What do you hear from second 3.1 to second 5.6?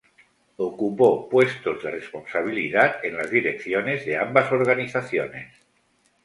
las direcciones de ambas organizaciones.